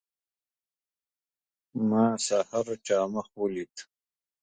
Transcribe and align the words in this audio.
ما 1.89 2.05
سحر 2.27 2.65
چا 2.85 2.99
مخ 3.13 3.27
ولید. 3.41 3.75